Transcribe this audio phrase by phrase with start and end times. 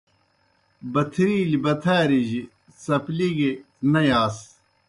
[0.93, 2.41] بتھرِیلیْ بتھارِجیْ
[2.83, 3.51] څپلے گیْ
[3.91, 4.37] نہ یاس۔